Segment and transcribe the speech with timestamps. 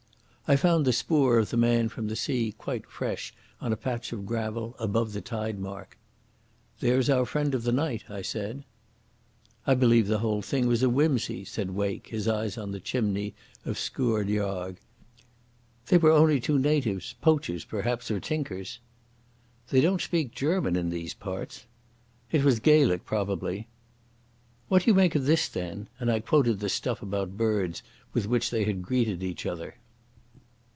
[0.47, 4.11] I found the spoor of the man from the sea quite fresh on a patch
[4.11, 5.97] of gravel above the tide mark.
[6.81, 8.65] "There's our friend of the night," I said.
[9.65, 13.31] "I believe the whole thing was a whimsy," said Wake, his eyes on the chimneys
[13.63, 14.75] of Sgurr Dearg.
[15.85, 18.79] "They were only two natives—poachers, perhaps, or tinkers."
[19.69, 21.65] "They don't speak German in these parts."
[22.29, 23.69] "It was Gaelic probably."
[24.67, 27.81] "What do you make of this, then?" and I quoted the stuff about birds
[28.11, 29.77] with which they had greeted each other.